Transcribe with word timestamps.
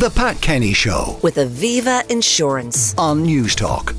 The 0.00 0.08
Pat 0.08 0.40
Kenny 0.40 0.72
Show 0.72 1.18
with 1.22 1.36
Aviva 1.36 2.10
Insurance. 2.10 2.94
on 2.96 3.22
Newstalk. 3.22 3.94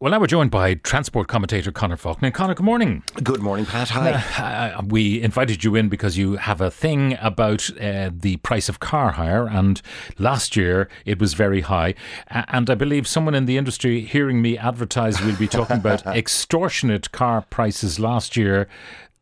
Well, 0.00 0.12
now 0.12 0.18
we're 0.18 0.28
joined 0.28 0.50
by 0.50 0.76
transport 0.76 1.28
commentator 1.28 1.70
Conor 1.70 1.98
Faughnan. 1.98 2.32
Connor, 2.32 2.54
good 2.54 2.64
morning. 2.64 3.02
Good 3.22 3.42
morning, 3.42 3.66
Pat. 3.66 3.90
Hi. 3.90 4.70
Uh, 4.70 4.80
we 4.86 5.20
invited 5.20 5.62
you 5.62 5.74
in 5.74 5.90
because 5.90 6.16
you 6.16 6.36
have 6.36 6.62
a 6.62 6.70
thing 6.70 7.18
about 7.20 7.68
uh, 7.78 8.08
the 8.10 8.38
price 8.38 8.70
of 8.70 8.80
car 8.80 9.10
hire, 9.10 9.46
and 9.46 9.82
last 10.18 10.56
year 10.56 10.88
it 11.04 11.20
was 11.20 11.34
very 11.34 11.60
high. 11.60 11.94
And 12.28 12.70
I 12.70 12.74
believe 12.76 13.06
someone 13.06 13.34
in 13.34 13.44
the 13.44 13.58
industry 13.58 14.00
hearing 14.00 14.40
me 14.40 14.56
advertise 14.56 15.20
will 15.20 15.36
be 15.36 15.48
talking 15.48 15.76
about 15.76 16.06
extortionate 16.16 17.12
car 17.12 17.42
prices 17.50 18.00
last 18.00 18.38
year. 18.38 18.68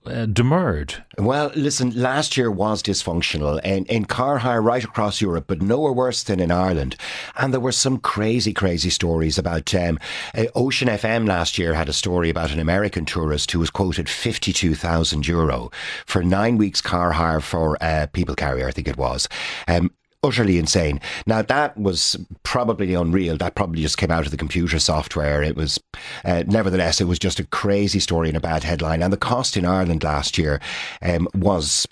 Uh, 0.08 0.24
demurred. 0.26 1.04
Well, 1.18 1.52
listen, 1.54 1.90
last 1.90 2.36
year 2.36 2.50
was 2.50 2.82
dysfunctional 2.82 3.62
in, 3.62 3.84
in 3.86 4.06
car 4.06 4.38
hire 4.38 4.62
right 4.62 4.82
across 4.82 5.20
Europe, 5.20 5.44
but 5.46 5.60
nowhere 5.60 5.92
worse 5.92 6.22
than 6.22 6.40
in 6.40 6.50
Ireland. 6.50 6.96
And 7.36 7.52
there 7.52 7.60
were 7.60 7.72
some 7.72 7.98
crazy, 7.98 8.54
crazy 8.54 8.88
stories 8.88 9.36
about 9.36 9.74
um, 9.74 9.98
uh, 10.34 10.46
Ocean 10.54 10.88
FM 10.88 11.28
last 11.28 11.58
year 11.58 11.74
had 11.74 11.88
a 11.88 11.92
story 11.92 12.30
about 12.30 12.52
an 12.52 12.58
American 12.58 13.04
tourist 13.04 13.50
who 13.50 13.58
was 13.58 13.70
quoted 13.70 14.08
52,000 14.08 15.28
euro 15.28 15.70
for 16.06 16.22
nine 16.22 16.56
weeks 16.56 16.80
car 16.80 17.12
hire 17.12 17.40
for 17.40 17.76
uh, 17.82 18.06
people 18.12 18.34
carrier, 18.34 18.66
I 18.66 18.72
think 18.72 18.88
it 18.88 18.96
was. 18.96 19.28
Um, 19.66 19.90
utterly 20.22 20.58
insane. 20.58 21.00
Now 21.26 21.42
that 21.42 21.76
was 21.76 22.16
probably 22.42 22.94
unreal. 22.94 23.36
That 23.36 23.54
probably 23.54 23.82
just 23.82 23.98
came 23.98 24.10
out 24.10 24.24
of 24.24 24.30
the 24.30 24.36
computer 24.36 24.78
software. 24.78 25.42
It 25.42 25.56
was, 25.56 25.78
uh, 26.24 26.44
nevertheless, 26.46 27.00
it 27.00 27.04
was 27.04 27.18
just 27.18 27.40
a 27.40 27.46
crazy 27.46 28.00
story 28.00 28.28
and 28.28 28.36
a 28.36 28.40
bad 28.40 28.64
headline. 28.64 29.02
And 29.02 29.12
the 29.12 29.16
cost 29.16 29.56
in 29.56 29.64
Ireland 29.64 30.02
last 30.02 30.38
year 30.38 30.60
um, 31.02 31.28
was 31.34 31.86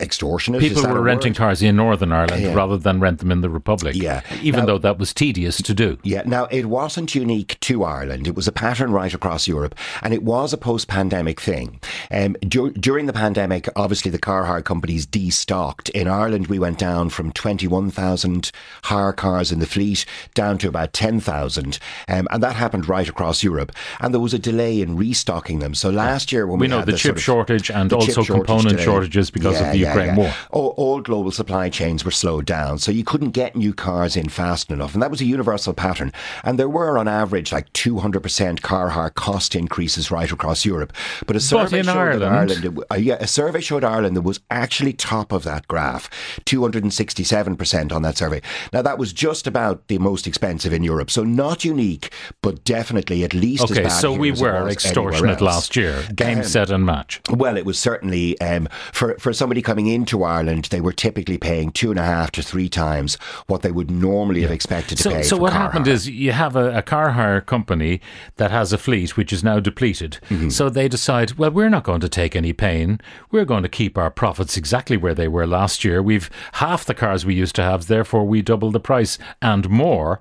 extortionate. 0.00 0.60
People 0.60 0.82
were 0.82 1.00
renting 1.02 1.32
word? 1.32 1.36
cars 1.38 1.62
in 1.62 1.76
Northern 1.76 2.12
Ireland 2.12 2.42
Yeah. 2.42 2.54
rather 2.54 2.76
than 2.76 3.00
rent 3.00 3.18
them 3.18 3.30
in 3.30 3.40
the 3.40 3.50
Republic. 3.50 3.94
Yeah. 3.96 4.20
Even 4.42 4.60
Now- 4.60 4.66
though 4.66 4.78
that 4.78 4.98
was 4.98 5.12
tedious 5.14 5.58
to 5.62 5.74
do. 5.74 5.98
Yeah, 6.02 6.22
now 6.26 6.46
it 6.50 6.66
wasn't 6.66 7.14
unique 7.14 7.58
to 7.60 7.84
Ireland. 7.84 8.26
It 8.26 8.34
was 8.34 8.48
a 8.48 8.52
pattern 8.52 8.90
right 8.92 9.12
across 9.14 9.46
Europe, 9.48 9.74
and 10.02 10.12
it 10.14 10.22
was 10.22 10.52
a 10.52 10.56
post-pandemic 10.56 11.40
thing. 11.40 11.80
Um, 12.10 12.36
dur- 12.40 12.70
during 12.70 13.06
the 13.06 13.12
pandemic, 13.12 13.68
obviously 13.76 14.10
the 14.10 14.18
car 14.18 14.44
hire 14.44 14.62
companies 14.62 15.06
destocked. 15.06 15.90
In 15.90 16.08
Ireland, 16.08 16.46
we 16.48 16.58
went 16.58 16.78
down 16.78 17.10
from 17.10 17.32
21,000 17.32 18.50
hire 18.84 19.12
cars 19.12 19.52
in 19.52 19.58
the 19.58 19.66
fleet 19.66 20.04
down 20.34 20.58
to 20.58 20.68
about 20.68 20.92
10,000, 20.92 21.78
um, 22.08 22.26
and 22.30 22.42
that 22.42 22.54
happened 22.56 22.88
right 22.88 23.08
across 23.08 23.42
Europe. 23.42 23.72
And 24.00 24.12
there 24.12 24.20
was 24.20 24.34
a 24.34 24.38
delay 24.38 24.80
in 24.80 24.96
restocking 24.96 25.58
them. 25.60 25.74
So 25.74 25.90
last 25.90 26.32
year, 26.32 26.46
when 26.46 26.58
We 26.58 26.64
we, 26.66 26.68
know 26.70 26.78
had 26.78 26.86
the 26.86 26.92
this 26.92 27.00
chip 27.00 27.08
sort 27.10 27.16
of- 27.18 27.22
shortage 27.22 27.70
and 27.70 27.92
also 27.92 28.22
component 28.24 28.70
delay. 28.70 28.84
shortages 28.84 29.30
because 29.30 29.60
of 29.60 29.67
the 29.72 29.78
Ukraine 29.78 30.16
war. 30.16 30.32
All, 30.50 30.74
all 30.76 31.00
global 31.00 31.30
supply 31.30 31.68
chains 31.68 32.04
were 32.04 32.10
slowed 32.10 32.46
down, 32.46 32.78
so 32.78 32.90
you 32.92 33.04
couldn't 33.04 33.30
get 33.30 33.56
new 33.56 33.72
cars 33.74 34.16
in 34.16 34.28
fast 34.28 34.70
enough, 34.70 34.94
and 34.94 35.02
that 35.02 35.10
was 35.10 35.20
a 35.20 35.24
universal 35.24 35.72
pattern. 35.74 36.12
And 36.44 36.58
there 36.58 36.68
were, 36.68 36.98
on 36.98 37.08
average, 37.08 37.52
like 37.52 37.72
200% 37.72 38.62
car 38.62 38.90
hire 38.90 39.10
cost 39.10 39.54
increases 39.54 40.10
right 40.10 40.30
across 40.30 40.64
Europe. 40.64 40.92
But 41.26 41.36
a 41.36 41.40
survey 41.40 41.80
in 41.80 41.84
showed 41.86 41.96
Ireland- 41.96 42.52
Ireland, 42.52 42.84
uh, 42.90 42.94
yeah, 42.96 43.16
a 43.20 43.26
survey 43.26 43.60
showed 43.60 43.84
Ireland 43.84 44.16
that 44.16 44.22
was 44.22 44.40
actually 44.50 44.92
top 44.92 45.32
of 45.32 45.44
that 45.44 45.66
graph, 45.68 46.08
267% 46.44 47.92
on 47.92 48.02
that 48.02 48.16
survey. 48.16 48.40
Now 48.72 48.82
that 48.82 48.98
was 48.98 49.12
just 49.12 49.46
about 49.46 49.86
the 49.88 49.98
most 49.98 50.26
expensive 50.26 50.72
in 50.72 50.82
Europe, 50.82 51.10
so 51.10 51.24
not 51.24 51.64
unique, 51.64 52.12
but 52.42 52.64
definitely 52.64 53.24
at 53.24 53.34
least 53.34 53.64
as 53.64 53.70
Okay, 53.72 53.82
bad 53.84 53.90
so 54.00 54.12
we 54.12 54.32
as 54.32 54.40
were 54.40 54.68
extortionate 54.68 55.40
last 55.40 55.76
year. 55.76 56.02
Game, 56.14 56.38
Um, 56.38 56.44
set, 56.44 56.70
and 56.70 56.84
match. 56.84 57.20
well, 57.30 57.56
it 57.56 57.64
was 57.64 57.78
certainly 57.78 58.38
um, 58.40 58.68
for 58.92 59.16
for 59.18 59.32
somebody 59.32 59.57
coming 59.62 59.86
into 59.86 60.22
Ireland, 60.24 60.66
they 60.66 60.80
were 60.80 60.92
typically 60.92 61.38
paying 61.38 61.70
two 61.70 61.90
and 61.90 61.98
a 61.98 62.04
half 62.04 62.30
to 62.32 62.42
three 62.42 62.68
times 62.68 63.16
what 63.46 63.62
they 63.62 63.70
would 63.70 63.90
normally 63.90 64.42
have 64.42 64.50
expected 64.50 64.96
to 64.98 65.02
So, 65.04 65.10
pay. 65.10 65.22
so 65.22 65.36
what 65.36 65.52
happened 65.52 65.86
hire. 65.86 65.94
is 65.94 66.08
you 66.08 66.32
have 66.32 66.56
a, 66.56 66.76
a 66.78 66.82
car 66.82 67.10
hire 67.10 67.40
company 67.40 68.00
that 68.36 68.50
has 68.50 68.72
a 68.72 68.78
fleet 68.78 69.16
which 69.16 69.32
is 69.32 69.42
now 69.44 69.60
depleted. 69.60 70.18
Mm-hmm. 70.28 70.48
So 70.50 70.68
they 70.68 70.88
decide, 70.88 71.32
well, 71.34 71.50
we're 71.50 71.68
not 71.68 71.84
going 71.84 72.00
to 72.00 72.08
take 72.08 72.34
any 72.36 72.52
pain. 72.52 73.00
We're 73.30 73.44
going 73.44 73.62
to 73.62 73.68
keep 73.68 73.96
our 73.98 74.10
profits 74.10 74.56
exactly 74.56 74.96
where 74.96 75.14
they 75.14 75.28
were 75.28 75.46
last 75.46 75.84
year. 75.84 76.02
We've 76.02 76.30
half 76.54 76.84
the 76.84 76.94
cars 76.94 77.24
we 77.26 77.34
used 77.34 77.54
to 77.56 77.62
have, 77.62 77.86
therefore 77.86 78.24
we 78.26 78.42
double 78.42 78.70
the 78.70 78.80
price 78.80 79.18
and 79.42 79.68
more. 79.68 80.20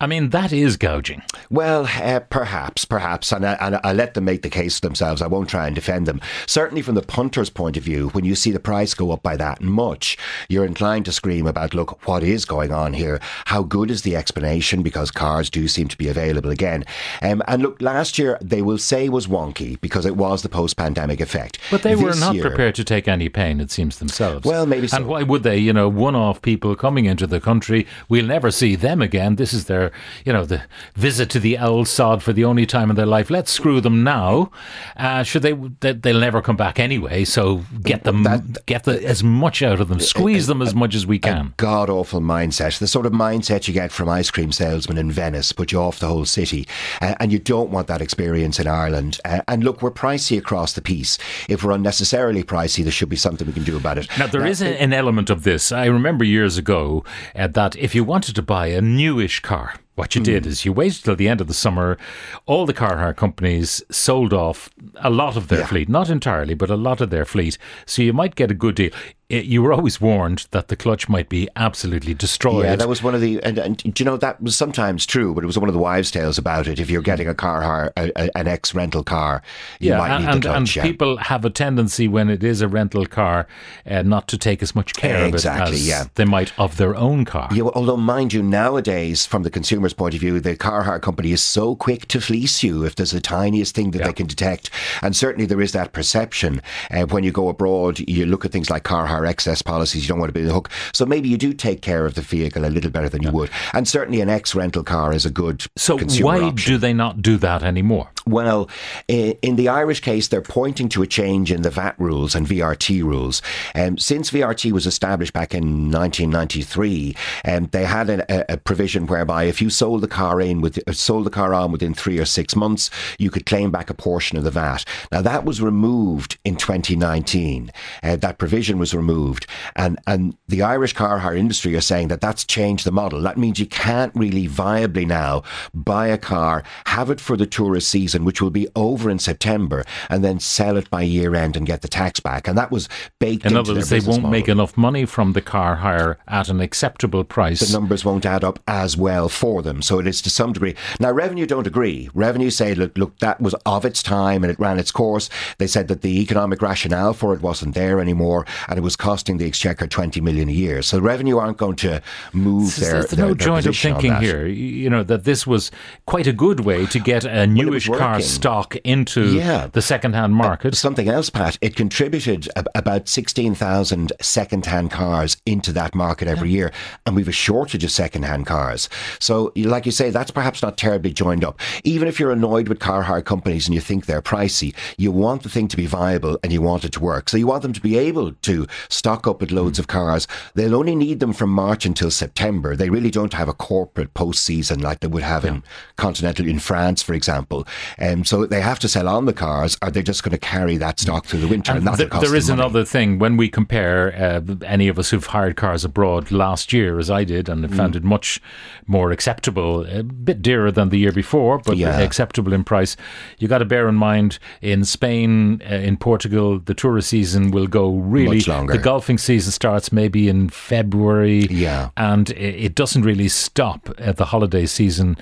I 0.00 0.06
mean, 0.06 0.30
that 0.30 0.52
is 0.52 0.76
gouging. 0.76 1.22
Well, 1.50 1.88
uh, 2.00 2.20
perhaps, 2.20 2.84
perhaps, 2.84 3.32
and 3.32 3.44
I, 3.44 3.54
and 3.54 3.80
I 3.82 3.92
let 3.92 4.14
them 4.14 4.26
make 4.26 4.42
the 4.42 4.50
case 4.50 4.78
themselves. 4.78 5.20
I 5.20 5.26
won't 5.26 5.48
try 5.48 5.66
and 5.66 5.74
defend 5.74 6.06
them. 6.06 6.20
Certainly, 6.46 6.82
from 6.82 6.94
the 6.94 7.02
punter's 7.02 7.50
point 7.50 7.76
of 7.76 7.82
view, 7.82 8.10
when 8.10 8.24
you 8.24 8.36
see 8.36 8.52
the 8.52 8.60
price 8.60 8.94
go 8.94 9.10
up 9.10 9.24
by 9.24 9.36
that 9.36 9.60
much, 9.60 10.16
you're 10.48 10.64
inclined 10.64 11.04
to 11.06 11.12
scream 11.12 11.48
about, 11.48 11.74
look, 11.74 12.06
what 12.06 12.22
is 12.22 12.44
going 12.44 12.72
on 12.72 12.92
here? 12.92 13.18
How 13.46 13.64
good 13.64 13.90
is 13.90 14.02
the 14.02 14.14
explanation? 14.14 14.82
Because 14.82 15.10
cars 15.10 15.50
do 15.50 15.66
seem 15.66 15.88
to 15.88 15.98
be 15.98 16.08
available 16.08 16.50
again. 16.50 16.84
Um, 17.20 17.42
and 17.48 17.62
look, 17.62 17.82
last 17.82 18.18
year 18.18 18.38
they 18.40 18.62
will 18.62 18.78
say 18.78 19.08
was 19.08 19.26
wonky 19.26 19.80
because 19.80 20.06
it 20.06 20.16
was 20.16 20.42
the 20.42 20.48
post-pandemic 20.48 21.20
effect. 21.20 21.58
But 21.72 21.82
they 21.82 21.96
were 21.96 22.14
not 22.14 22.34
year- 22.36 22.44
prepared 22.44 22.76
to 22.76 22.84
take 22.84 23.08
any 23.08 23.28
pain, 23.28 23.60
it 23.60 23.72
seems 23.72 23.98
themselves. 23.98 24.44
Well, 24.44 24.64
maybe 24.64 24.86
so. 24.86 24.98
And 24.98 25.06
why 25.06 25.24
would 25.24 25.42
they? 25.42 25.58
You 25.58 25.72
know, 25.72 25.88
one 25.88 26.14
off 26.14 26.40
people 26.40 26.76
coming 26.76 27.06
into 27.06 27.26
the 27.26 27.40
country, 27.40 27.84
we'll 28.08 28.26
never 28.26 28.52
see 28.52 28.76
them 28.76 29.02
again. 29.02 29.34
This 29.36 29.52
is 29.52 29.64
their, 29.64 29.87
you 30.24 30.32
know, 30.32 30.44
the 30.44 30.62
visit 30.94 31.30
to 31.30 31.40
the 31.40 31.58
old 31.58 31.88
sod 31.88 32.22
for 32.22 32.32
the 32.32 32.44
only 32.44 32.66
time 32.66 32.90
in 32.90 32.96
their 32.96 33.06
life. 33.06 33.30
Let's 33.30 33.50
screw 33.50 33.80
them 33.80 34.02
now. 34.04 34.50
Uh, 34.96 35.22
should 35.22 35.42
they, 35.42 35.52
they, 35.80 35.92
they'll 35.92 36.20
never 36.20 36.42
come 36.42 36.56
back 36.56 36.78
anyway. 36.78 37.24
So 37.24 37.64
get 37.82 38.04
them, 38.04 38.22
That- 38.24 38.66
get 38.66 38.84
the, 38.84 39.04
as 39.06 39.22
much 39.22 39.62
out 39.62 39.80
of 39.80 39.88
them, 39.88 40.00
squeeze 40.00 40.46
them 40.46 40.62
as 40.62 40.74
much 40.74 40.94
as 40.94 41.06
we 41.06 41.18
can. 41.18 41.54
god 41.56 41.90
awful 41.90 42.20
mindset, 42.20 42.78
the 42.78 42.86
sort 42.86 43.06
of 43.06 43.12
mindset 43.12 43.68
you 43.68 43.74
get 43.74 43.92
from 43.92 44.08
ice 44.08 44.30
cream 44.30 44.52
salesmen 44.52 44.98
in 44.98 45.10
Venice, 45.10 45.52
put 45.52 45.72
you 45.72 45.80
off 45.80 45.98
the 45.98 46.06
whole 46.08 46.24
city. 46.24 46.66
Uh, 47.00 47.14
and 47.20 47.32
you 47.32 47.38
don't 47.38 47.70
want 47.70 47.86
that 47.88 48.00
experience 48.00 48.58
in 48.58 48.66
Ireland. 48.66 49.20
Uh, 49.24 49.40
and 49.48 49.64
look, 49.64 49.82
we're 49.82 49.90
pricey 49.90 50.38
across 50.38 50.72
the 50.72 50.82
piece. 50.82 51.18
If 51.48 51.64
we're 51.64 51.72
unnecessarily 51.72 52.42
pricey, 52.44 52.82
there 52.82 52.92
should 52.92 53.08
be 53.08 53.16
something 53.16 53.46
we 53.46 53.52
can 53.52 53.64
do 53.64 53.76
about 53.76 53.98
it. 53.98 54.08
Now, 54.18 54.26
there 54.26 54.46
is 54.46 54.60
a, 54.62 54.80
an 54.80 54.92
element 54.92 55.30
of 55.30 55.42
this. 55.44 55.72
I 55.72 55.86
remember 55.86 56.24
years 56.24 56.58
ago 56.58 57.04
uh, 57.34 57.46
that 57.48 57.76
if 57.76 57.94
you 57.94 58.04
wanted 58.04 58.34
to 58.36 58.42
buy 58.42 58.68
a 58.68 58.80
newish 58.80 59.40
car, 59.40 59.74
what 59.98 60.14
you 60.14 60.22
did 60.22 60.44
hmm. 60.44 60.50
is 60.50 60.64
you 60.64 60.72
waited 60.72 61.04
till 61.04 61.16
the 61.16 61.28
end 61.28 61.40
of 61.40 61.48
the 61.48 61.54
summer. 61.54 61.98
All 62.46 62.66
the 62.66 62.72
car 62.72 62.98
hire 62.98 63.12
companies 63.12 63.82
sold 63.90 64.32
off 64.32 64.70
a 64.96 65.10
lot 65.10 65.36
of 65.36 65.48
their 65.48 65.60
Yeah. 65.60 65.66
fleet, 65.66 65.88
not 65.88 66.08
entirely, 66.08 66.54
but 66.54 66.70
a 66.70 66.76
lot 66.76 67.00
of 67.00 67.10
their 67.10 67.24
fleet. 67.24 67.58
So 67.84 68.02
you 68.02 68.12
might 68.12 68.36
get 68.36 68.50
a 68.50 68.54
good 68.54 68.76
deal. 68.76 68.90
It, 69.28 69.44
you 69.44 69.62
were 69.62 69.74
always 69.74 70.00
warned 70.00 70.46
that 70.52 70.68
the 70.68 70.76
clutch 70.76 71.06
might 71.06 71.28
be 71.28 71.48
absolutely 71.54 72.14
destroyed. 72.14 72.64
Yeah, 72.64 72.76
that 72.76 72.88
was 72.88 73.02
one 73.02 73.14
of 73.14 73.20
the, 73.20 73.42
and, 73.42 73.58
and 73.58 73.76
do 73.76 73.92
you 73.98 74.04
know 74.06 74.16
that 74.16 74.42
was 74.42 74.56
sometimes 74.56 75.04
true, 75.04 75.34
but 75.34 75.44
it 75.44 75.46
was 75.46 75.58
one 75.58 75.68
of 75.68 75.74
the 75.74 75.78
wives' 75.80 76.10
tales 76.10 76.38
about 76.38 76.66
it. 76.66 76.80
If 76.80 76.88
you're 76.88 77.02
getting 77.02 77.28
a 77.28 77.34
car 77.34 77.60
hire, 77.60 77.92
a, 77.96 78.10
a, 78.16 78.38
an 78.38 78.48
ex 78.48 78.74
rental 78.74 79.04
car, 79.04 79.42
you 79.80 79.90
yeah, 79.90 79.98
might 79.98 80.10
and, 80.12 80.24
need 80.24 80.30
and, 80.32 80.42
the 80.42 80.48
clutch. 80.48 80.56
and 80.56 80.76
yeah. 80.76 80.82
people 80.82 81.16
have 81.18 81.44
a 81.44 81.50
tendency 81.50 82.08
when 82.08 82.30
it 82.30 82.42
is 82.42 82.62
a 82.62 82.68
rental 82.68 83.04
car 83.04 83.46
uh, 83.86 84.00
not 84.00 84.28
to 84.28 84.38
take 84.38 84.62
as 84.62 84.74
much 84.74 84.94
care 84.94 85.26
Exactly, 85.26 85.62
of 85.62 85.68
it 85.68 85.74
as 85.74 85.88
yeah. 85.88 86.04
they 86.14 86.24
might 86.24 86.58
of 86.58 86.78
their 86.78 86.96
own 86.96 87.26
car. 87.26 87.48
Yeah, 87.52 87.64
well, 87.64 87.72
although 87.74 87.98
mind 87.98 88.32
you, 88.32 88.42
nowadays, 88.42 89.26
from 89.26 89.42
the 89.42 89.50
consumer's 89.50 89.92
point 89.92 90.14
of 90.14 90.20
view, 90.20 90.40
the 90.40 90.56
car 90.56 90.84
hire 90.84 90.98
company 90.98 91.32
is 91.32 91.42
so 91.42 91.76
quick 91.76 92.08
to 92.08 92.20
fleece 92.22 92.62
you 92.62 92.82
if 92.84 92.94
there's 92.94 93.10
the 93.10 93.20
tiniest 93.20 93.74
thing 93.74 93.90
that 93.90 93.98
Yeah. 93.98 94.06
they 94.06 94.12
can 94.14 94.26
detect. 94.26 94.70
And 95.02 95.14
certainly 95.14 95.44
there 95.44 95.60
is 95.60 95.72
that 95.72 95.92
perception. 95.92 96.62
Uh, 96.90 97.02
when 97.02 97.24
you 97.24 97.30
go 97.32 97.50
abroad, 97.50 97.98
you 98.08 98.24
look 98.24 98.46
at 98.46 98.52
things 98.52 98.70
like 98.70 98.84
car 98.84 99.04
hire 99.06 99.17
excess 99.26 99.62
policies, 99.62 100.02
you 100.02 100.08
don't 100.08 100.18
want 100.18 100.28
to 100.32 100.38
be 100.38 100.44
the 100.44 100.52
hook. 100.52 100.70
So 100.92 101.06
maybe 101.06 101.28
you 101.28 101.36
do 101.36 101.52
take 101.52 101.82
care 101.82 102.04
of 102.06 102.14
the 102.14 102.20
vehicle 102.22 102.64
a 102.64 102.68
little 102.70 102.90
better 102.90 103.08
than 103.08 103.22
you 103.22 103.30
would. 103.30 103.50
And 103.72 103.86
certainly 103.88 104.20
an 104.20 104.28
ex 104.28 104.54
rental 104.54 104.82
car 104.84 105.12
is 105.12 105.24
a 105.26 105.30
good 105.30 105.64
So 105.76 105.98
why 106.20 106.40
option. 106.40 106.72
do 106.72 106.78
they 106.78 106.92
not 106.92 107.22
do 107.22 107.36
that 107.38 107.62
anymore? 107.62 108.08
Well, 108.28 108.68
in 109.08 109.56
the 109.56 109.68
Irish 109.68 110.00
case, 110.00 110.28
they're 110.28 110.42
pointing 110.42 110.88
to 110.90 111.02
a 111.02 111.06
change 111.06 111.50
in 111.50 111.62
the 111.62 111.70
VAT 111.70 111.94
rules 111.98 112.34
and 112.34 112.46
VRT 112.46 113.02
rules. 113.02 113.40
Um, 113.74 113.96
since 113.96 114.30
VRT 114.30 114.70
was 114.72 114.86
established 114.86 115.32
back 115.32 115.54
in 115.54 115.90
1993, 115.90 117.16
um, 117.46 117.66
they 117.72 117.84
had 117.84 118.10
a, 118.10 118.52
a- 118.52 118.56
provision 118.58 119.06
whereby 119.06 119.44
if 119.44 119.62
you 119.62 119.70
sold 119.70 120.02
the 120.02 120.08
car 120.08 120.40
in 120.40 120.60
with 120.60 120.78
uh, 120.86 120.92
sold 120.92 121.24
the 121.24 121.30
car 121.30 121.54
on 121.54 121.72
within 121.72 121.94
three 121.94 122.18
or 122.18 122.26
six 122.26 122.54
months, 122.54 122.90
you 123.18 123.30
could 123.30 123.46
claim 123.46 123.70
back 123.70 123.88
a 123.88 123.94
portion 123.94 124.36
of 124.36 124.44
the 124.44 124.50
VAT. 124.50 124.84
Now 125.10 125.22
that 125.22 125.44
was 125.44 125.62
removed 125.62 126.36
in 126.44 126.56
2019. 126.56 127.70
Uh, 128.02 128.16
that 128.16 128.38
provision 128.38 128.78
was 128.78 128.94
removed, 128.94 129.46
and 129.74 129.98
and 130.06 130.36
the 130.48 130.62
Irish 130.62 130.92
car 130.92 131.18
hire 131.18 131.34
industry 131.34 131.74
are 131.76 131.80
saying 131.80 132.08
that 132.08 132.20
that's 132.20 132.44
changed 132.44 132.84
the 132.84 132.92
model. 132.92 133.22
That 133.22 133.38
means 133.38 133.58
you 133.58 133.66
can't 133.66 134.14
really 134.14 134.46
viably 134.48 135.06
now 135.06 135.44
buy 135.72 136.08
a 136.08 136.18
car, 136.18 136.62
have 136.86 137.10
it 137.10 137.20
for 137.20 137.36
the 137.36 137.46
tourist 137.46 137.88
season 137.88 138.17
season, 138.18 138.24
which 138.24 138.42
will 138.42 138.50
be 138.50 138.68
over 138.74 139.10
in 139.10 139.18
September, 139.18 139.84
and 140.10 140.24
then 140.24 140.40
sell 140.40 140.76
it 140.76 140.90
by 140.90 141.02
year 141.02 141.34
end 141.34 141.56
and 141.56 141.66
get 141.66 141.82
the 141.82 141.88
tax 141.88 142.20
back. 142.20 142.48
And 142.48 142.56
that 142.58 142.70
was 142.70 142.88
baked 143.18 143.44
In 143.44 143.50
into 143.52 143.60
other 143.60 143.74
words, 143.74 143.88
their 143.88 144.00
they 144.00 144.06
won't 144.06 144.22
model. 144.22 144.30
make 144.30 144.48
enough 144.48 144.76
money 144.76 145.06
from 145.06 145.32
the 145.32 145.40
car 145.40 145.76
hire 145.76 146.18
at 146.26 146.48
an 146.48 146.60
acceptable 146.60 147.24
price. 147.24 147.60
the 147.60 147.72
numbers 147.78 148.04
won't 148.04 148.26
add 148.26 148.44
up 148.44 148.58
as 148.66 148.96
well 148.96 149.28
for 149.28 149.62
them. 149.62 149.82
So 149.82 149.98
it 150.00 150.06
is 150.06 150.20
to 150.22 150.30
some 150.30 150.52
degree. 150.52 150.74
Now, 151.00 151.12
revenue 151.12 151.46
don't 151.46 151.66
agree. 151.66 152.08
Revenue 152.14 152.50
say, 152.50 152.74
look, 152.74 152.96
look, 152.98 153.18
that 153.20 153.40
was 153.40 153.54
of 153.64 153.84
its 153.84 154.02
time 154.02 154.42
and 154.44 154.50
it 154.50 154.58
ran 154.58 154.78
its 154.78 154.90
course. 154.90 155.28
They 155.58 155.66
said 155.66 155.88
that 155.88 156.02
the 156.02 156.20
economic 156.20 156.60
rationale 156.62 157.12
for 157.14 157.34
it 157.34 157.40
wasn't 157.42 157.74
there 157.74 158.00
anymore 158.00 158.46
and 158.68 158.78
it 158.78 158.82
was 158.82 158.96
costing 158.96 159.38
the 159.38 159.46
exchequer 159.46 159.86
20 159.86 160.20
million 160.20 160.48
a 160.48 160.52
year. 160.52 160.82
So 160.82 160.98
revenue 160.98 161.38
aren't 161.38 161.58
going 161.58 161.76
to 161.76 162.02
move 162.32 162.76
There's, 162.76 162.80
their, 162.80 162.92
there's 162.92 163.10
their, 163.10 163.26
no 163.26 163.34
their 163.34 163.46
joint 163.46 163.66
of 163.66 163.76
thinking 163.76 164.14
here. 164.16 164.46
You 164.46 164.90
know 164.90 165.02
that 165.04 165.24
this 165.24 165.46
was 165.46 165.70
quite 166.06 166.26
a 166.26 166.32
good 166.32 166.60
way 166.60 166.86
to 166.86 166.98
get 166.98 167.24
a 167.24 167.46
newish 167.46 167.86
car 167.88 168.07
working. 168.16 168.26
stock 168.26 168.76
into 168.84 169.34
Yeah. 169.36 169.68
the 169.72 169.82
second-hand 169.82 170.34
market. 170.34 170.74
Something 170.74 171.08
else, 171.08 171.30
Pat, 171.30 171.58
it 171.60 171.76
contributed 171.76 172.48
ab- 172.56 172.68
about 172.74 173.08
16,000 173.08 174.12
second-hand 174.20 174.90
cars 174.90 175.36
into 175.48 175.72
that 175.72 175.94
market 175.94 176.28
every 176.28 176.50
year, 176.50 176.70
and 177.04 177.16
we've 177.16 177.28
a 177.28 177.32
shortage 177.32 177.84
of 177.84 177.90
second-hand 177.90 178.46
cars. 178.46 178.88
So, 179.18 179.52
like 179.56 179.86
you 179.86 179.92
say, 179.92 180.10
that's 180.10 180.30
perhaps 180.30 180.62
not 180.62 180.76
terribly 180.76 181.12
joined 181.12 181.44
up. 181.44 181.58
Even 181.84 182.06
if 182.08 182.20
you're 182.20 182.30
annoyed 182.32 182.68
with 182.68 182.78
car 182.78 183.02
hire 183.02 183.22
companies 183.22 183.66
and 183.66 183.74
you 183.74 183.80
think 183.80 184.06
they're 184.06 184.22
pricey, 184.22 184.74
you 184.96 185.10
want 185.10 185.42
the 185.42 185.48
thing 185.48 185.68
to 185.68 185.76
be 185.76 185.86
viable 185.86 186.38
and 186.42 186.52
you 186.52 186.60
want 186.62 186.84
it 186.84 186.92
to 186.92 187.00
work. 187.00 187.28
So 187.28 187.36
you 187.36 187.46
want 187.46 187.62
them 187.62 187.72
to 187.72 187.80
be 187.80 187.96
able 187.96 188.32
to 188.32 188.66
stock 188.88 189.26
up 189.26 189.40
with 189.40 189.50
loads 189.50 189.78
of 189.78 189.86
cars. 189.86 190.26
They'll 190.54 190.74
only 190.76 190.94
need 190.94 191.20
them 191.20 191.32
from 191.32 191.50
March 191.50 191.86
until 191.86 192.10
September. 192.10 192.76
They 192.76 192.90
really 192.90 193.10
don't 193.10 193.32
have 193.34 193.48
a 193.48 193.54
corporate 193.54 194.12
post-season 194.14 194.80
like 194.80 195.00
they 195.00 195.08
would 195.08 195.22
have 195.22 195.44
in 195.44 195.62
continental 195.96 196.46
in 196.46 196.58
France, 196.58 197.02
for 197.02 197.14
example. 197.14 197.66
Um, 197.98 198.24
so 198.24 198.46
they 198.46 198.60
have 198.60 198.78
to 198.80 198.88
sell 198.88 199.08
on 199.08 199.24
the 199.26 199.32
cars. 199.32 199.76
Are 199.82 199.90
they 199.90 200.02
just 200.02 200.22
going 200.22 200.32
to 200.32 200.38
carry 200.38 200.76
that 200.76 201.00
stock 201.00 201.24
through 201.26 201.40
the 201.40 201.48
winter? 201.48 201.72
And, 201.72 201.88
And 201.88 201.96
th- 201.96 202.10
there 202.10 202.36
is 202.36 202.48
money. 202.48 202.60
another 202.62 202.84
thing 202.84 203.18
when 203.18 203.36
we 203.36 203.48
compare 203.48 204.14
uh, 204.14 204.54
any 204.64 204.88
of 204.88 204.98
us 204.98 205.10
who've 205.10 205.26
hired 205.38 205.56
cars 205.56 205.84
abroad 205.84 206.30
last 206.32 206.72
year, 206.72 206.98
as 206.98 207.10
I 207.10 207.22
did, 207.24 207.48
and 207.48 207.58
found 207.74 207.92
Mm. 207.94 207.98
it 207.98 208.04
much 208.04 208.40
more 208.86 209.10
acceptable, 209.12 209.84
a 209.86 210.02
bit 210.02 210.42
dearer 210.42 210.70
than 210.72 210.88
the 210.88 210.98
year 210.98 211.12
before, 211.12 211.58
but 211.64 211.76
Yeah. 211.76 211.98
acceptable 212.00 212.52
in 212.52 212.64
price. 212.64 212.96
You 213.38 213.46
got 213.48 213.58
to 213.58 213.64
bear 213.64 213.88
in 213.88 213.94
mind 213.94 214.38
in 214.62 214.84
Spain, 214.84 215.62
uh, 215.70 215.74
in 215.88 215.96
Portugal, 215.96 216.58
the 216.70 216.74
tourist 216.74 217.08
season 217.10 217.50
will 217.52 217.66
go 217.68 217.86
really 218.16 218.38
Much 218.38 218.48
longer. 218.48 218.72
The 218.72 218.78
golfing 218.92 219.18
season 219.18 219.52
starts 219.52 219.92
maybe 219.92 220.28
in 220.28 220.48
February, 220.48 221.46
Yeah. 221.50 221.90
and 221.96 222.30
it 222.30 222.74
doesn't 222.74 223.02
really 223.02 223.28
stop 223.28 223.80
at 223.98 224.16
the 224.16 224.26
holiday 224.26 224.66
season 224.66 225.16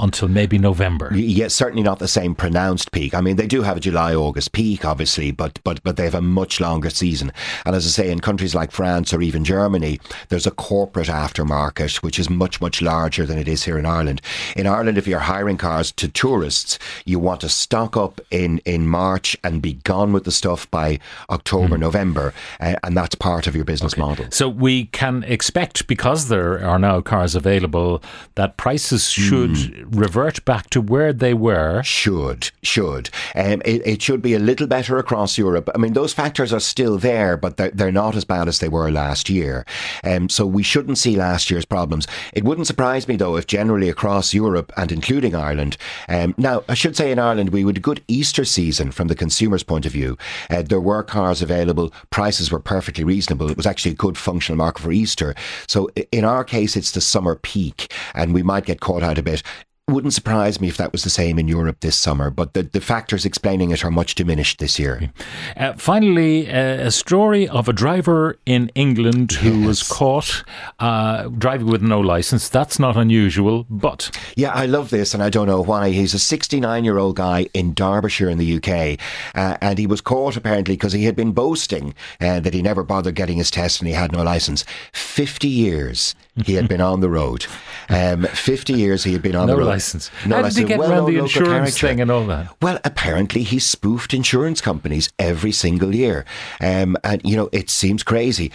until 0.00 0.28
maybe 0.28 0.58
November. 0.58 1.14
Yeah, 1.14 1.48
certainly 1.48 1.82
not 1.82 1.98
the 1.98 2.08
same 2.08 2.34
pronounced 2.34 2.90
peak. 2.92 3.14
I 3.14 3.20
mean, 3.20 3.36
they 3.36 3.46
do 3.46 3.62
have 3.62 3.76
a 3.76 3.80
July 3.80 4.14
August 4.14 4.52
peak, 4.52 4.84
obviously, 4.84 5.30
but 5.30 5.60
but 5.62 5.82
but 5.82 5.96
they 5.96 6.04
have 6.04 6.14
a 6.14 6.20
much 6.20 6.60
longer 6.60 6.90
season. 6.90 7.32
And 7.64 7.76
as 7.76 7.86
I 7.86 7.90
say, 7.90 8.10
in 8.10 8.20
countries 8.20 8.54
like 8.54 8.72
France 8.72 9.12
or 9.12 9.22
even 9.22 9.44
Germany, 9.44 10.00
there's 10.28 10.46
a 10.46 10.50
corporate 10.50 11.08
aftermarket 11.08 11.96
which 12.02 12.18
is 12.18 12.30
much 12.30 12.60
much 12.60 12.82
larger 12.82 13.26
than 13.26 13.38
it 13.38 13.48
is 13.48 13.64
here 13.64 13.78
in 13.78 13.86
Ireland. 13.86 14.20
In 14.56 14.66
Ireland, 14.66 14.98
if 14.98 15.06
you're 15.06 15.20
hiring 15.20 15.56
cars 15.56 15.92
to 15.92 16.08
tourists, 16.08 16.78
you 17.04 17.18
want 17.18 17.40
to 17.42 17.48
stock 17.48 17.96
up 17.96 18.20
in 18.30 18.58
in 18.64 18.86
March 18.86 19.36
and 19.44 19.60
be 19.62 19.74
gone 19.74 20.12
with 20.12 20.24
the 20.24 20.32
stuff 20.32 20.70
by 20.70 20.98
October, 21.28 21.76
November, 21.78 22.32
uh, 22.60 22.74
and 22.82 22.96
that's 22.96 23.14
part 23.14 23.46
of 23.46 23.54
your 23.54 23.64
business 23.64 23.96
model. 23.96 24.26
So 24.30 24.48
we 24.48 24.86
can 24.86 25.24
expect, 25.24 25.86
because 25.86 26.28
there 26.28 26.64
are 26.64 26.78
now 26.78 27.00
cars 27.00 27.34
available, 27.34 28.02
that 28.34 28.56
prices 28.56 29.10
should 29.10 29.50
Hmm. 29.56 29.89
Revert 29.90 30.44
back 30.44 30.70
to 30.70 30.80
where 30.80 31.12
they 31.12 31.34
were. 31.34 31.82
Should, 31.82 32.50
should. 32.62 33.10
Um, 33.34 33.62
it, 33.64 33.86
it 33.86 34.02
should 34.02 34.22
be 34.22 34.34
a 34.34 34.38
little 34.38 34.66
better 34.66 34.98
across 34.98 35.38
Europe. 35.38 35.68
I 35.74 35.78
mean, 35.78 35.92
those 35.92 36.12
factors 36.12 36.52
are 36.52 36.60
still 36.60 36.98
there, 36.98 37.36
but 37.36 37.56
they're, 37.56 37.70
they're 37.70 37.92
not 37.92 38.16
as 38.16 38.24
bad 38.24 38.48
as 38.48 38.58
they 38.58 38.68
were 38.68 38.90
last 38.90 39.28
year. 39.28 39.64
Um, 40.04 40.28
so 40.28 40.46
we 40.46 40.62
shouldn't 40.62 40.98
see 40.98 41.16
last 41.16 41.50
year's 41.50 41.64
problems. 41.64 42.06
It 42.32 42.44
wouldn't 42.44 42.66
surprise 42.66 43.08
me, 43.08 43.16
though, 43.16 43.36
if 43.36 43.46
generally 43.46 43.88
across 43.88 44.34
Europe 44.34 44.72
and 44.76 44.92
including 44.92 45.34
Ireland, 45.34 45.76
um, 46.08 46.34
now, 46.36 46.62
I 46.68 46.74
should 46.74 46.96
say 46.96 47.10
in 47.12 47.18
Ireland, 47.18 47.50
we 47.50 47.64
had 47.64 47.76
a 47.76 47.80
good 47.80 48.02
Easter 48.08 48.44
season 48.44 48.90
from 48.90 49.08
the 49.08 49.14
consumer's 49.14 49.62
point 49.62 49.86
of 49.86 49.92
view. 49.92 50.16
Uh, 50.48 50.62
there 50.62 50.80
were 50.80 51.02
cars 51.02 51.42
available, 51.42 51.92
prices 52.10 52.50
were 52.50 52.60
perfectly 52.60 53.04
reasonable. 53.04 53.50
It 53.50 53.56
was 53.56 53.66
actually 53.66 53.92
a 53.92 53.96
good 53.96 54.16
functional 54.16 54.56
market 54.56 54.82
for 54.82 54.92
Easter. 54.92 55.34
So 55.66 55.88
in 56.12 56.24
our 56.24 56.44
case, 56.44 56.76
it's 56.76 56.92
the 56.92 57.00
summer 57.00 57.36
peak, 57.36 57.92
and 58.14 58.34
we 58.34 58.42
might 58.42 58.64
get 58.66 58.80
caught 58.80 59.02
out 59.02 59.18
a 59.18 59.22
bit. 59.22 59.42
Wouldn't 59.90 60.14
surprise 60.14 60.60
me 60.60 60.68
if 60.68 60.76
that 60.76 60.92
was 60.92 61.02
the 61.02 61.10
same 61.10 61.38
in 61.38 61.48
Europe 61.48 61.80
this 61.80 61.96
summer, 61.96 62.30
but 62.30 62.54
the, 62.54 62.62
the 62.62 62.80
factors 62.80 63.24
explaining 63.24 63.70
it 63.72 63.84
are 63.84 63.90
much 63.90 64.14
diminished 64.14 64.58
this 64.60 64.78
year. 64.78 65.10
Uh, 65.56 65.72
finally, 65.72 66.48
uh, 66.48 66.86
a 66.86 66.90
story 66.92 67.48
of 67.48 67.68
a 67.68 67.72
driver 67.72 68.38
in 68.46 68.70
England 68.76 69.32
who 69.32 69.66
was 69.66 69.82
caught 69.82 70.44
uh, 70.78 71.24
driving 71.28 71.66
with 71.66 71.82
no 71.82 71.98
license. 71.98 72.48
That's 72.48 72.78
not 72.78 72.96
unusual, 72.96 73.66
but 73.68 74.16
Yeah, 74.36 74.52
I 74.52 74.66
love 74.66 74.90
this, 74.90 75.12
and 75.12 75.22
I 75.22 75.28
don't 75.28 75.48
know 75.48 75.60
why. 75.62 75.90
He's 75.90 76.14
a 76.14 76.18
69 76.20 76.84
year 76.84 76.98
old 76.98 77.16
guy 77.16 77.48
in 77.52 77.74
Derbyshire 77.74 78.30
in 78.30 78.38
the 78.38 78.56
UK, 78.58 78.98
uh, 79.34 79.56
and 79.60 79.76
he 79.78 79.86
was 79.88 80.00
caught 80.00 80.36
apparently 80.36 80.74
because 80.74 80.92
he 80.92 81.04
had 81.04 81.16
been 81.16 81.32
boasting 81.32 81.94
uh, 82.20 82.38
that 82.40 82.54
he 82.54 82.62
never 82.62 82.84
bothered 82.84 83.16
getting 83.16 83.38
his 83.38 83.50
test 83.50 83.80
and 83.80 83.88
he 83.88 83.94
had 83.94 84.12
no 84.12 84.22
license. 84.22 84.64
50 84.92 85.48
years 85.48 86.14
he 86.44 86.54
had 86.54 86.68
been 86.74 86.80
on 86.80 87.00
the 87.00 87.10
road. 87.10 87.46
Um, 87.88 88.22
50 88.24 88.72
years 88.74 89.02
he 89.02 89.12
had 89.12 89.22
been 89.22 89.34
on 89.34 89.48
no 89.48 89.54
the 89.54 89.58
road. 89.58 89.66
license. 89.66 89.79
No 90.26 90.36
How 90.36 90.42
did 90.42 90.56
he 90.56 90.64
get 90.64 90.78
Well-known 90.78 90.98
around 90.98 91.12
the 91.12 91.18
insurance 91.18 91.48
character. 91.50 91.86
thing 91.88 92.00
and 92.00 92.10
all 92.10 92.26
that? 92.26 92.54
Well, 92.62 92.78
apparently 92.84 93.42
he 93.42 93.58
spoofed 93.58 94.14
insurance 94.14 94.60
companies 94.60 95.10
every 95.18 95.52
single 95.52 95.94
year. 95.94 96.24
Um, 96.60 96.96
and, 97.04 97.20
you 97.24 97.36
know, 97.36 97.48
it 97.52 97.70
seems 97.70 98.02
crazy. 98.02 98.50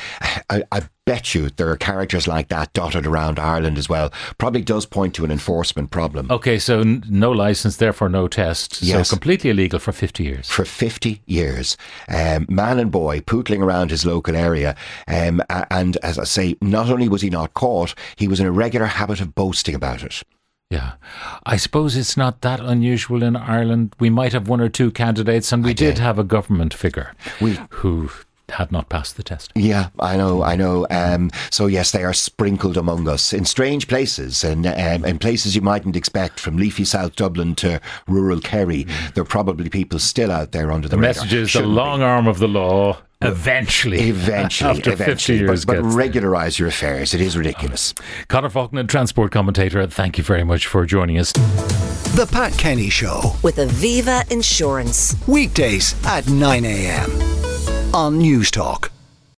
I, 0.50 0.64
I 0.72 0.82
bet 1.06 1.36
you 1.36 1.50
there 1.52 1.70
are 1.70 1.78
characters 1.78 2.28
like 2.28 2.48
that 2.48 2.74
dotted 2.74 3.06
around 3.06 3.38
Ireland 3.38 3.78
as 3.78 3.88
well. 3.88 4.12
Probably 4.40 4.62
does 4.64 4.88
point 4.88 5.14
to 5.16 5.24
an 5.26 5.32
enforcement 5.32 5.92
problem. 5.92 6.32
Okay, 6.32 6.58
so 6.58 6.80
n- 6.80 7.04
no 7.08 7.32
license, 7.32 7.78
therefore 7.78 8.10
no 8.10 8.28
test. 8.28 8.82
Yes. 8.82 9.10
So 9.10 9.16
completely 9.16 9.52
illegal 9.52 9.78
for 9.78 9.92
50 9.92 10.24
years. 10.24 10.50
For 10.50 10.66
50 10.66 11.22
years, 11.28 11.78
um, 12.10 12.48
man 12.50 12.80
and 12.80 12.92
boy 12.92 13.20
pootling 13.20 13.62
around 13.62 13.92
his 13.92 14.04
local 14.06 14.36
area. 14.36 14.76
Um, 15.08 15.44
and 15.70 15.98
as 15.98 16.18
I 16.18 16.24
say, 16.24 16.56
not 16.62 16.90
only 16.90 17.08
was 17.08 17.22
he 17.22 17.30
not 17.30 17.54
caught, 17.54 17.94
he 18.16 18.28
was 18.28 18.40
in 18.40 18.48
a 18.48 18.52
regular 18.52 18.88
habit 18.88 19.22
of 19.22 19.36
boasting 19.36 19.76
about 19.76 20.02
it. 20.02 20.24
Yeah. 20.70 20.94
I 21.46 21.58
suppose 21.58 21.96
it's 21.96 22.18
not 22.18 22.42
that 22.42 22.60
unusual 22.60 23.22
in 23.24 23.36
Ireland. 23.36 23.94
We 24.00 24.10
might 24.10 24.34
have 24.34 24.48
one 24.48 24.62
or 24.62 24.70
two 24.70 24.92
candidates, 24.92 25.52
and 25.52 25.64
we 25.64 25.74
did 25.74 26.00
have 26.00 26.18
a 26.18 26.24
government 26.24 26.74
figure 26.74 27.14
We- 27.40 27.60
who 27.70 28.10
had 28.50 28.72
not 28.72 28.90
passed 28.90 29.18
the 29.18 29.24
test. 29.24 29.52
Yeah, 29.56 29.90
I 30.00 30.18
know, 30.18 30.44
I 30.44 30.56
know. 30.56 30.86
Um, 30.92 31.32
so 31.50 31.66
yes, 31.66 31.92
they 31.92 32.04
are 32.04 32.14
sprinkled 32.14 32.78
among 32.78 33.08
us 33.08 33.34
in 33.34 33.44
strange 33.46 33.88
places 33.88 34.44
and 34.44 34.68
um, 34.68 35.04
in 35.06 35.18
places 35.18 35.56
you 35.56 35.62
mightn't 35.62 35.96
expect, 35.96 36.40
from 36.40 36.58
leafy 36.58 36.86
South 36.86 37.16
Dublin 37.16 37.56
to 37.56 37.80
rural 38.08 38.40
Kerry. 38.40 38.86
There 39.14 39.24
are 39.24 39.26
probably 39.26 39.70
people 39.70 39.98
still 40.00 40.32
out 40.32 40.52
there 40.52 40.72
under 40.72 40.88
the, 40.88 40.96
The 40.96 41.02
radar. 41.02 41.10
message 41.24 41.34
is 41.34 41.48
the 41.48 41.50
Shouldn't 41.50 41.72
be. 41.72 41.76
long 41.76 42.02
arm 42.04 42.28
of 42.28 42.38
the 42.40 42.48
law 42.48 42.98
eventually, 43.22 44.10
Eventually, 44.10 44.70
after 44.70 44.96
50 44.96 45.34
years, 45.36 45.66
but, 45.66 45.74
but 45.78 45.82
gets 45.84 45.88
there. 45.96 45.98
regularise 45.98 46.60
your 46.60 46.68
affairs. 46.68 47.14
It 47.14 47.22
is 47.22 47.38
ridiculous. 47.38 47.94
Conor 48.28 48.50
Faughnan, 48.50 48.88
transport 48.88 49.32
commentator, 49.32 49.86
thank 49.88 50.18
you 50.18 50.24
very 50.24 50.44
much 50.44 50.68
for 50.68 50.86
joining 50.86 51.18
us. 51.18 51.32
The 51.32 52.28
Pat 52.32 52.54
Kenny 52.58 52.90
Show. 52.90 53.36
with 53.44 53.58
Aviva 53.58 54.30
Insurance. 54.32 55.16
Weekdays 55.28 55.96
at 56.06 56.28
9 56.30 56.66
a.m. 56.66 57.12
on 57.94 58.20
Newstalk. 58.20 58.90